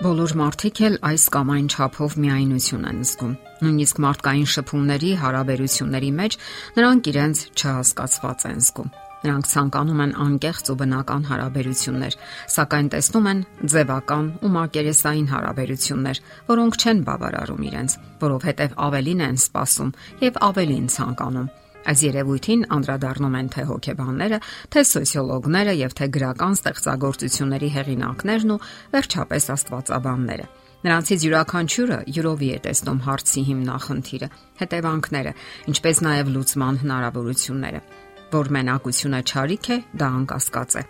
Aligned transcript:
Բոլոր 0.00 0.32
մարդիկ 0.40 0.78
էլ 0.86 0.94
այս 1.04 1.24
կամ 1.34 1.50
այն 1.52 1.66
չափով 1.68 2.14
միայնություն 2.24 2.86
են 2.88 3.02
զգում։ 3.04 3.34
Նույնիսկ 3.60 3.98
մարդկային 4.00 4.48
շփումների, 4.52 5.10
հարաբերությունների 5.20 6.10
մեջ 6.20 6.36
նրանք 6.78 7.10
իրենց 7.12 7.42
չհասկացված 7.60 8.46
են 8.48 8.64
զգում։ 8.64 8.88
Նրանք 9.20 9.50
ցանկանում 9.52 10.02
են 10.06 10.16
անկեղծ 10.24 10.72
ու 10.72 10.78
բնական 10.80 11.28
հարաբերություններ, 11.28 12.18
սակայն 12.56 12.90
տեսնում 12.96 13.30
են 13.34 13.46
ձևական 13.76 14.26
ու 14.40 14.52
մակերեսային 14.56 15.32
հարաբերություններ, 15.36 16.24
որոնք 16.48 16.80
չեն 16.80 17.02
բավարարում 17.10 17.66
իրենց, 17.68 17.98
որովհետև 18.24 18.78
ավելին 18.88 19.26
են 19.28 19.42
սպասում 19.44 19.96
եւ 20.24 20.44
ավելին 20.48 20.94
ցանկանում 20.96 21.50
Այս 21.88 22.00
երևույթին 22.04 22.64
անդրադառնում 22.76 23.36
են 23.40 23.48
թե 23.54 23.62
հոգեբանները, 23.70 24.38
թե 24.72 24.80
սոցիոլոգները 24.90 25.74
եւ 25.80 25.94
թե 25.96 26.08
գրական 26.16 26.56
ստեղծագործությունների 26.58 27.70
հեղինակներն 27.76 28.52
ու 28.52 28.58
վերջապես 28.92 29.48
աստվածաբանները։ 29.54 30.46
Նրանցից 30.80 31.24
յուրաքանչյուրը 31.26 31.98
յուրովի 32.16 32.50
է 32.50 32.58
տեսնում 32.66 33.00
հարցի 33.06 33.42
հիմնախնդիրը, 33.48 34.28
հետևանքները, 34.60 35.32
ինչպես 35.72 36.00
նաև 36.06 36.30
լուծման 36.36 36.80
հնարավորությունները։ 36.84 37.82
Որ 38.30 38.52
մենակությունը 38.56 39.20
ճարիք 39.30 39.66
է, 39.70 39.76
դա 40.00 40.08
անկասկած 40.20 40.78
է։ 40.80 40.84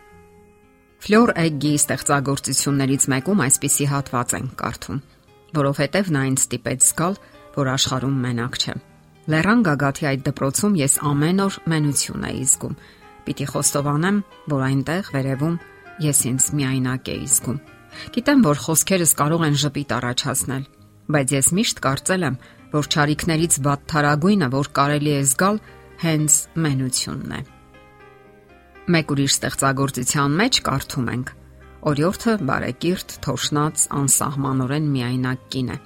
Ֆլոր 1.01 1.33
Էգգի 1.41 1.73
ստեղծագործություններից 1.81 3.09
մեկում 3.15 3.43
այսպիսի 3.47 3.89
հատված 3.95 4.37
են 4.37 4.53
կարդում, 4.61 5.01
որովհետև 5.57 6.13
նա 6.19 6.29
ինձ 6.35 6.45
ստիպեց 6.45 6.87
զգալ, 6.91 7.19
որ 7.57 7.75
աշխարհում 7.79 8.23
մենակ 8.29 8.61
չեմ 8.61 8.90
Լեռան 9.31 9.61
գագաթի 9.63 10.07
այդ 10.11 10.23
դպրոցում 10.27 10.77
ես 10.81 10.95
ամեն 11.07 11.41
օր 11.45 11.57
մենություն 11.71 12.25
էի 12.27 12.45
զգում։ 12.51 12.73
Պիտի 13.27 13.47
խոստովանեմ, 13.51 14.17
որ 14.51 14.63
այնտեղ 14.67 15.11
վերևում 15.15 15.59
ես 16.03 16.23
ինձ 16.31 16.47
միայնակ 16.59 17.11
էի 17.15 17.29
զգում։ 17.35 17.61
Գիտեմ, 18.17 18.43
որ 18.47 18.63
խոսքերս 18.65 19.13
կարող 19.21 19.45
են 19.47 19.59
ժպիտ 19.61 19.95
առաջացնել, 19.99 20.65
բայց 21.15 21.35
ես 21.37 21.51
միշտ 21.61 21.83
կարծել 21.87 22.27
եմ, 22.31 22.41
որ 22.75 22.91
ճարիքներից 22.95 23.55
վատթարագույնը, 23.71 24.49
որ 24.57 24.73
կարելի 24.81 25.13
է 25.15 25.23
զգալ, 25.31 25.63
հենց 26.01 26.41
մենությունն 26.65 27.37
է։ 27.39 27.41
Մեկ 28.91 29.15
ուրիշ 29.15 29.33
ստեղծագործության 29.37 30.37
մեջ 30.41 30.61
կարդում 30.71 31.11
ենք. 31.15 31.33
Օրիորդը 31.91 32.33
բարեկիրթ, 32.51 33.17
թոշնած, 33.25 33.87
անսահմանորեն 34.01 34.91
միայնակ 34.97 35.49
կին 35.55 35.71
է 35.71 35.79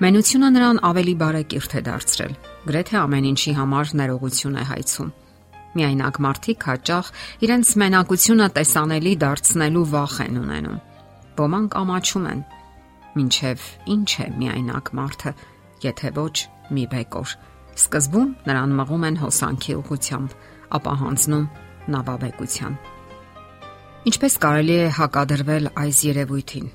Մենությունը 0.00 0.48
նրան 0.54 0.78
ավելի 0.88 1.12
բարեկիրթ 1.20 1.72
է 1.76 1.80
դարձրել։ 1.84 2.34
Գրեթե 2.68 2.96
ամեն 3.00 3.26
ինչի 3.30 3.52
համար 3.56 3.90
ներողություն 4.00 4.56
է 4.60 4.64
հայցում։ 4.68 5.10
Միայնակ 5.70 6.16
մարդիկ 6.24 6.64
հաճախ 6.70 7.10
իրենց 7.46 7.68
մենակությունը 7.80 8.48
տեսանելի 8.56 9.12
դարձնելու 9.22 9.84
վախ 9.94 10.16
են 10.26 10.40
ունենում։ 10.40 10.80
Ոմանք 11.40 11.76
ամաչում 11.80 12.26
են։ 12.30 12.42
Մինչև 13.16 13.64
ինչ 13.94 14.10
է 14.24 14.26
միայնակ 14.40 14.90
մարդը, 15.00 15.32
եթե 15.86 16.12
ոչ 16.20 16.36
մի 16.74 16.84
բեկոր։ 16.90 17.34
Սկզբում 17.80 18.34
նրան 18.50 18.74
մղում 18.80 19.06
են 19.08 19.16
հոսանքի 19.24 19.76
ուղությամբ, 19.80 20.36
ապա 20.80 20.94
հանձնում 21.00 21.46
նավաբեկության։ 21.94 22.76
Ինչպես 24.10 24.36
կարելի 24.44 24.76
է 24.80 24.92
հակադրվել 25.00 25.72
այս 25.80 26.04
երևույթին։ 26.10 26.68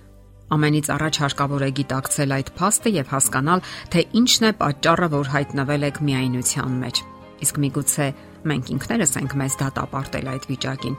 Ամենից 0.53 0.87
առաջ 0.93 1.17
հարկավոր 1.23 1.63
է 1.65 1.69
գիտակցել 1.79 2.33
այդ 2.35 2.49
փաստը 2.59 2.91
եւ 2.95 3.07
հասկանալ, 3.15 3.63
թե 3.89 4.01
ինչն 4.19 4.45
է 4.45 4.51
պատճառը, 4.61 5.07
որ 5.15 5.31
հայտնվել 5.33 5.85
եք 5.89 5.97
միայնության 6.05 6.75
մեջ։ 6.85 7.01
Իսկ 7.45 7.57
միգուցե 7.65 8.07
մենք 8.45 8.69
ինքներս 8.75 9.15
ենք 9.21 9.33
մեզ 9.41 9.57
դատապարտել 9.61 10.29
այդ 10.35 10.47
վիճակին, 10.51 10.95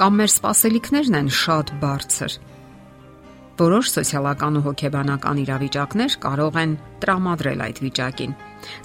կամ 0.00 0.20
մեր 0.20 0.30
սպասելիքներն 0.36 1.18
են 1.20 1.32
շատ 1.40 1.72
բարձր։ 1.80 2.36
Որոշ 3.60 3.88
սոցիալական 3.92 4.56
ու 4.56 4.64
հոգեբանական 4.68 5.40
իրավիճակներ 5.40 6.14
կարող 6.20 6.54
են 6.60 6.70
տրամադրել 7.00 7.64
այդ 7.66 7.82
վիճակին, 7.84 8.32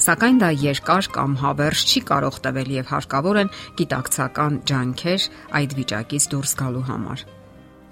սակայն 0.07 0.41
դա 0.43 0.49
երկար 0.63 1.09
կամ 1.15 1.37
հավերժ 1.43 1.85
չի 1.91 2.03
կարող 2.11 2.41
տվել 2.47 2.75
եւ 2.79 2.91
հարկավոր 2.91 3.41
են 3.43 3.53
գիտակցական 3.79 4.59
ջանքեր 4.71 5.31
այդ 5.61 5.79
վիճակից 5.79 6.29
դուրս 6.35 6.59
գալու 6.59 6.85
համար։ 6.91 7.27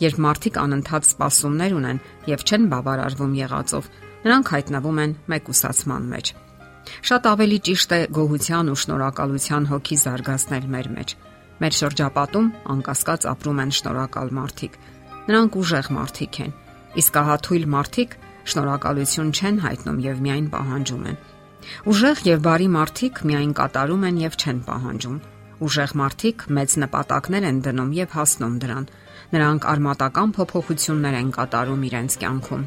Երբ 0.02 0.18
մարդիկ 0.26 0.58
անընդհատ 0.64 1.08
սպասումներ 1.10 1.76
ունեն 1.78 2.00
եւ 2.30 2.44
չեն 2.48 2.64
բավարարվում 2.74 3.36
եղածով, 3.38 3.90
նրանք 4.24 4.50
հայտնվում 4.54 5.02
են 5.04 5.14
մեկուսացման 5.34 6.08
մեջ։ 6.14 6.34
Շատ 7.04 7.28
ավելի 7.34 7.60
ճիշտ 7.68 7.94
է 7.94 8.00
գոհության 8.18 8.72
ու 8.74 8.80
շնորհակալության 8.84 9.68
հոգի 9.72 9.98
զարգացնել 10.04 10.66
մեր 10.74 10.90
մեջ։ 10.98 11.14
Մեր 11.64 11.76
շրջապատում 11.80 12.48
անկասկած 12.74 13.28
ապրում 13.34 13.62
են 13.64 13.74
շնորհակալ 13.78 14.34
մարդիկ։ 14.40 14.74
Նրանք 15.24 15.58
ուժեղ 15.64 15.90
մարդիկ 15.98 16.40
են։ 16.44 16.56
Իսկ 17.04 17.20
ահա 17.24 17.38
թույլ 17.48 17.68
մարդիկ 17.74 18.18
շնորհակալություն 18.54 19.30
չեն 19.34 19.62
հայտնում 19.64 20.02
եւ 20.04 20.24
միայն 20.24 20.48
պահանջում 20.54 21.06
են։ 21.14 21.22
Ուժեղ 21.94 22.24
եւ 22.28 22.42
բարի 22.44 22.68
մարդիկ 22.74 23.22
միայն 23.30 23.54
կատարում 23.60 24.04
են 24.10 24.18
եւ 24.24 24.36
չեն 24.44 24.60
պահանջում։ 24.68 25.18
Ուժեղ 25.64 25.92
մարդիկ 26.04 26.44
մեծ 26.58 26.76
նպատակներ 26.84 27.48
են 27.50 27.62
դնում 27.64 27.92
եւ 28.04 28.16
հասնում 28.18 28.56
դրան 28.64 28.88
Նրանք 29.34 29.66
արմատական 29.66 30.32
փոփոխություններ 30.38 31.16
են 31.18 31.30
կատարում 31.34 31.84
իրենց 31.88 32.18
կյանքում։ 32.22 32.64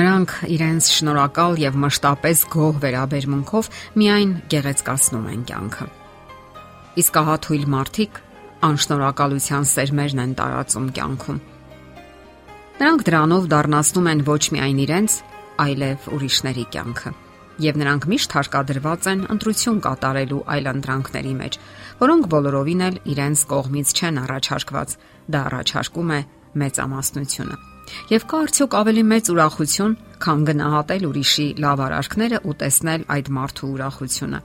Նրանք 0.00 0.34
իրենց 0.54 0.90
շնորհակալ 0.96 1.60
եւ 1.60 1.78
մշտապես 1.84 2.44
գոհ 2.54 2.80
վերաբերմունքով 2.84 3.70
միայն 4.00 4.34
գեղեցկացնում 4.54 5.30
են 5.34 5.46
կյանքը։ 5.50 5.88
Իսկ 7.04 7.20
ահա 7.20 7.38
թույլ 7.46 7.64
մարդիկ 7.76 8.20
անշնորհակալության 8.70 9.66
սերմերն 9.76 10.22
են 10.24 10.36
տարածում 10.40 10.92
կյանքում։ 11.00 11.40
Նրանք 12.80 13.08
դրանով 13.10 13.50
դառնացնում 13.54 14.12
են 14.14 14.22
ոչ 14.30 14.42
միայն 14.56 14.84
իրենց, 14.86 15.18
այլև 15.66 16.14
ուրիշների 16.16 16.70
կյանքը 16.76 17.12
եւ 17.60 17.78
նրանք 17.80 18.06
միշտ 18.10 18.34
հարկադրված 18.36 19.08
են 19.10 19.24
ընտրություն 19.34 19.80
կատարելու 19.84 20.44
այլ 20.54 20.68
ընտրանքների 20.70 21.34
մեջ, 21.40 21.58
որոնք 22.00 22.28
բոլորովին 22.34 22.84
էլ 22.86 22.96
իրենց 23.14 23.42
կողմից 23.50 23.92
չեն 24.00 24.20
առաջարկված։ 24.24 24.94
Դա 25.30 25.40
առաջարկում 25.50 26.14
է 26.16 26.20
մեծամասնությունը։ 26.60 27.58
Եվ 28.10 28.24
կա 28.30 28.40
արդյոք 28.46 28.74
ավելի 28.80 29.04
մեծ 29.10 29.30
ուրախություն, 29.34 29.94
քան 30.24 30.42
գնահատել 30.50 31.06
ուրիշի 31.10 31.46
լավ 31.64 31.82
արարքները 31.86 32.38
ու 32.46 32.56
տեսնել 32.60 33.06
այդ 33.14 33.30
մարդու 33.36 33.70
ուրախությունը։ 33.74 34.40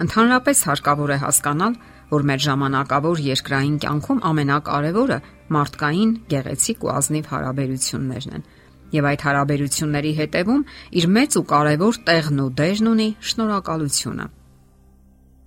Ընդհանրապես 0.00 0.62
հարկավոր 0.70 1.10
է 1.10 1.18
հասկանալ, 1.24 1.74
որ 2.10 2.22
մեր 2.30 2.40
ժամանակավոր 2.46 3.20
երկրային 3.30 3.76
կյանքում 3.84 4.22
ամենակարևորը 4.30 5.18
մարդկային 5.54 6.14
գեղեցիկ 6.30 6.86
ու 6.86 6.92
ազնիվ 7.00 7.28
հարաբերություններն 7.30 8.34
են 8.38 8.48
եւ 8.94 9.08
այդ 9.10 9.24
հարաբերությունների 9.26 10.12
հետևում 10.20 10.62
իր 11.00 11.06
մեծ 11.16 11.36
ու 11.40 11.44
կարևոր 11.52 11.98
տեղն 12.10 12.40
ու 12.44 12.50
դերն 12.60 12.90
ունի 12.90 13.08
շնորհակալությունը։ 13.30 14.26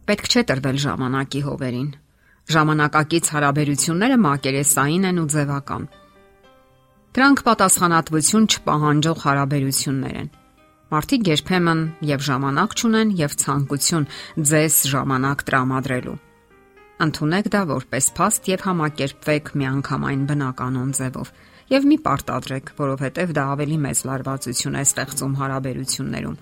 Պետք 0.03 0.29
չէ 0.33 0.43
տրվել 0.51 0.77
ժամանակի 0.83 1.41
հովերին։ 1.47 1.89
Ժամանակակից 2.53 3.29
հարաբերությունները 3.33 4.17
մակերեսային 4.23 5.05
են 5.09 5.19
ու 5.23 5.27
ձևական։ 5.33 5.83
Դրանք 7.13 7.43
պատասխանատվություն 7.47 8.47
չպահանջող 8.53 9.19
հարաբերություններ 9.23 10.15
են։ 10.23 10.29
Մարդիկ 10.93 11.29
երբեմն 11.29 11.81
եւ 12.09 12.23
ժամանակ 12.27 12.73
չունեն 12.77 13.11
եւ 13.17 13.35
ցանկություն 13.43 14.03
ձեզ 14.49 14.75
ժամանակ 14.93 15.39
տրամադրելու։ 15.47 16.19
Ընթունեք 17.03 17.47
դա 17.53 17.61
որպես 17.71 18.09
փաստ 18.17 18.49
եւ 18.53 18.65
համակերպվեք 18.67 19.49
միանգամայն 19.61 20.27
բնականon 20.29 20.91
ձևով 20.99 21.31
եւ 21.73 21.85
մի 21.89 21.95
պարտադրեք, 22.05 22.67
որովհետեւ 22.77 23.31
դա 23.33 23.43
ավելի 23.53 23.77
մեծ 23.81 24.01
լարվածություն 24.05 24.75
է 24.77 24.81
ստեղծում 24.85 25.37
հարաբերություններում։ 25.39 26.35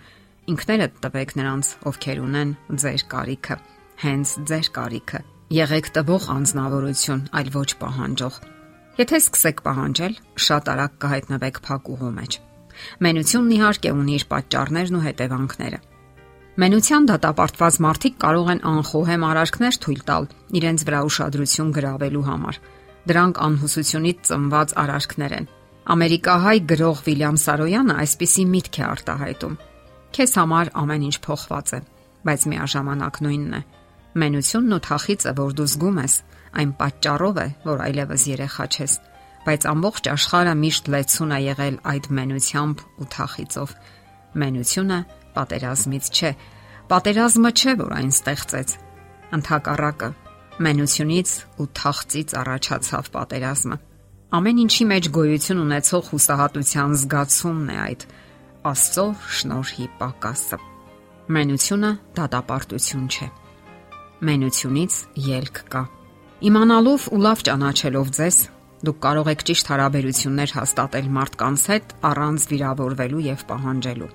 Ինքներդ 0.52 0.98
տվեք 1.06 1.32
նրանց, 1.40 1.70
ովքեր 1.92 2.18
ունեն 2.26 2.52
ձեր 2.82 3.04
կարիքը, 3.14 3.56
հենց 4.02 4.34
ձեր 4.52 4.68
կարիքը։ 4.76 5.22
Եղեք 5.52 5.88
տվող 5.96 6.26
անznավորություն, 6.36 7.22
այլ 7.40 7.52
ոչ 7.56 7.70
պահանջող։ 7.80 8.42
Եթե 9.00 9.22
սկսեք 9.22 9.64
պահանջել, 9.68 10.18
շատ 10.46 10.70
արագ 10.72 10.98
կհայտնվեք 11.06 11.62
փակուղու 11.68 12.12
մեջ։ 12.18 12.38
Մենությունն 13.06 13.56
իհարկե 13.56 13.92
ունի 14.02 14.14
իր 14.20 14.26
պատճառներն 14.32 15.00
ու 15.00 15.06
հետևանքները։ 15.06 15.80
Մենության 16.62 17.08
դատապարտված 17.08 17.76
մարդիկ 17.86 18.16
կարող 18.22 18.50
են 18.52 18.62
անխոհեմ 18.72 19.24
արարքներ 19.32 19.78
թույլ 19.86 20.02
տալ 20.12 20.26
իրենց 20.60 20.84
վրա 20.88 21.00
ուշադրություն 21.08 21.70
գրավելու 21.78 22.26
համար 22.28 22.60
Դրանք 23.10 23.40
անհուսությունից 23.42 24.18
ծնված 24.30 24.74
արարքներ 24.82 25.34
են։ 25.38 25.48
Ամերիկահայ 25.92 26.58
գրող 26.70 27.00
Վիլյամ 27.08 27.38
Սարոյանը 27.42 27.94
այսպիսի 28.02 28.44
միտք 28.52 28.78
է 28.78 28.84
արտահայտում. 28.86 29.56
Քեզ 30.12 30.34
համար 30.38 30.70
ամեն 30.82 31.06
ինչ 31.08 31.18
փոխված 31.26 31.72
է, 31.72 31.80
բայց 32.30 32.42
միաժամանակ 32.52 33.16
նույնն 33.26 33.56
է։ 33.58 33.62
Մենությունն 34.22 34.76
ու 34.78 34.82
թախիցը, 34.86 35.34
որ 35.42 35.56
դու 35.58 35.68
զգում 35.72 36.00
ես, 36.02 36.16
այն 36.62 36.72
պատճառով 36.82 37.38
է, 37.42 37.48
որ 37.66 37.84
այլևս 37.88 38.26
երեխա 38.32 38.66
չես, 38.76 38.94
բայց 39.46 39.68
ամբողջ 39.72 40.10
աշխարհը 40.12 40.56
միշտ 40.62 40.90
լեցուն 40.94 41.32
է 41.32 41.40
եղել 41.42 41.78
այդ 41.92 42.10
մենությամբ 42.22 42.84
ու 43.02 43.08
թախիցով։ 43.16 43.76
Մենությունը 44.42 45.00
պատերազմից 45.38 46.12
չէ, 46.12 46.32
պատերազմը 46.92 47.52
չէ, 47.56 47.74
որ 47.82 47.96
այն 47.98 48.12
ստեղծեց։ 48.12 48.76
Ընթակառակը 49.32 50.10
Մենությունից 50.60 51.30
ու 51.64 51.68
թախծից 51.80 52.34
առաջացավ 52.42 53.08
պատերազմը։ 53.16 53.78
Ամեն 54.36 54.60
ինչի 54.66 54.86
մեջ 54.92 55.08
գոյություն 55.16 55.62
ունեցող 55.62 56.10
հուսահատության 56.12 56.96
զգացումն 57.02 57.72
է 57.72 57.78
այդ 57.86 58.04
Աստծո 58.72 59.06
շնորհի 59.38 59.88
պակասը։ 60.02 60.60
Մենությունը 61.32 61.92
դատապարտություն 62.20 63.08
չէ։ 63.12 63.28
Մենությունից 64.28 64.98
ելք 65.32 65.62
կա։ 65.72 65.84
Իմանալով 66.52 67.08
ու 67.16 67.22
լավ 67.26 67.44
ճանաչելով 67.48 68.12
ձեզ, 68.18 68.38
դուք 68.86 69.00
կարող 69.06 69.32
եք 69.32 69.46
ճիշտ 69.50 69.72
հարաբերություններ 69.72 70.54
հաստատել 70.58 71.08
մարդկանց 71.18 71.66
հետ 71.72 71.96
առանց 72.12 72.46
վիրավորվելու 72.52 73.24
եւ 73.32 73.46
պահանջելու։ 73.52 74.12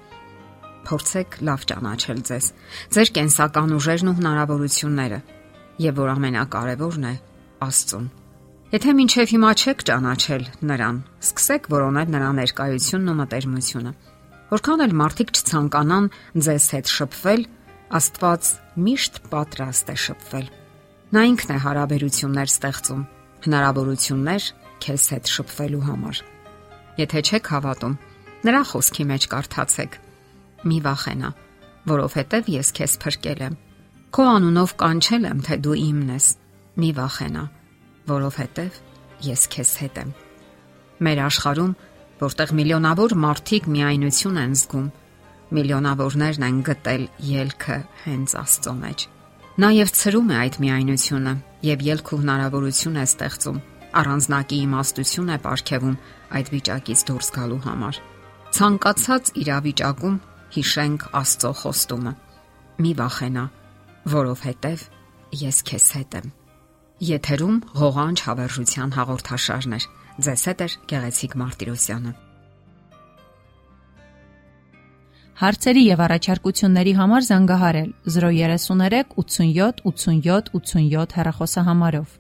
Փորձեք 0.87 1.39
լավ 1.47 1.67
ճանաչել 1.71 2.21
ձեզ, 2.31 2.47
ձեր 2.95 3.13
կենսական 3.17 3.75
ուժերն 3.77 4.11
ու 4.11 4.17
հնարավորությունները, 4.21 5.19
եւ 5.83 5.99
որ 6.01 6.13
ամենակարևորն 6.17 7.07
է, 7.11 7.15
Աստծուն։ 7.67 8.07
Եթե 8.73 8.93
մինչև 8.99 9.33
հիմա 9.33 9.51
չեք 9.57 9.83
ճանաչել 9.89 10.45
նրան, 10.69 10.97
սկսեք 11.23 11.69
որոնել 11.73 12.09
նրա 12.17 12.31
ներկայությունն 12.41 13.11
ու 13.13 13.17
մտերմությունը։ 13.21 13.93
Որքան 14.47 14.83
էլ 14.87 14.95
մարդիկ 15.01 15.31
չցանկանան 15.37 16.09
ձեզ 16.47 16.67
հետ 16.77 16.93
շփվել, 16.97 17.43
Աստված 17.97 18.49
միշտ 18.87 19.21
պատրաստ 19.31 19.93
է 19.93 19.97
շփվել։ 20.07 20.49
Նա 21.15 21.23
ինքն 21.31 21.53
է 21.55 21.59
հարաբերություններ 21.67 22.51
ստեղծում, 22.51 23.03
հնարավորություններ 23.47 24.49
քեզ 24.83 25.05
հետ 25.15 25.31
շփվելու 25.37 25.85
համար։ 25.87 26.23
Եթե 26.97 27.23
չեք 27.31 27.51
հավատում, 27.55 27.95
նրա 28.47 28.63
խոսքի 28.71 29.07
մեջ 29.13 29.29
կարդացեք. 29.37 29.97
Մի 30.67 30.79
վախենա, 30.87 31.31
որովհետև 31.87 32.51
ես 32.57 32.75
քեզ 32.77 32.99
փրկել 33.07 33.47
եմ։ 33.47 33.57
Քո 34.15 34.27
անունով 34.37 34.75
կանչել 34.81 35.27
եմ, 35.31 35.41
թե 35.47 35.59
դու 35.65 35.77
իմն 35.83 36.13
ես։ 36.17 36.27
Մի 36.77 36.91
վախենա, 36.97 37.43
որովհետև 38.11 38.81
ես 39.27 39.43
քեզ 39.55 39.73
հետ 39.83 40.01
եմ։ 40.03 40.11
Մեր 41.07 41.21
աշխարհում, 41.27 41.73
որտեղ 42.23 42.53
միլիոնավոր 42.61 43.15
մարդիկ 43.27 43.71
միայնություն 43.77 44.41
են 44.43 44.57
զգում, 44.57 44.89
միլիոնավորներն 45.57 46.47
են 46.47 46.59
գտել 46.67 47.07
ելքը 47.31 47.79
հենց 48.07 48.37
Աստծո 48.43 48.75
մեջ։ 48.83 49.07
Նա 49.57 49.69
եւ 49.77 49.93
ծրում 49.97 50.31
է 50.33 50.37
այդ 50.37 50.59
միայնությունը 50.67 51.35
եւ 51.67 51.85
ելք 51.87 52.13
ու 52.13 52.21
հնարավորություն 52.23 52.97
է 53.01 53.05
ստեղծում 53.07 53.61
առանձնակի 53.97 54.57
իմաստություն 54.67 55.31
է 55.31 55.37
ապարգևում 55.37 55.95
այդ 56.37 56.49
վիճակից 56.53 57.05
դուրս 57.09 57.29
գալու 57.37 57.61
համար։ 57.67 58.01
Ցանկացած 58.57 59.31
իրավիճակում 59.43 60.19
հիշենք 60.57 61.07
Աստծո 61.21 61.53
խոստումը։ 61.61 62.13
Մի 62.85 62.93
վախենա, 63.01 63.45
որովհետև 64.07 64.83
ես 65.41 65.57
քեզ 65.67 65.87
հետ 65.97 66.17
եմ։ 66.21 66.27
Եթերում 67.07 67.57
հողանջ 67.81 68.21
հավերժության 68.27 68.93
հաղորդաշարն 68.97 69.75
է։ 69.77 69.81
Ձեզ 70.27 70.45
հետ 70.51 70.63
է 70.63 70.69
Գեղեցիկ 70.93 71.35
Մարտիրոսյանը։ 71.43 72.13
Հարցերի 75.37 75.83
եւ 75.85 76.03
առաջարկությունների 76.07 76.93
համար 76.97 77.27
զանգահարել 77.27 77.91
033 78.15 79.11
87 79.21 79.83
87 79.91 80.55
87 80.55 81.19
հեռախոսահամարով։ 81.19 82.15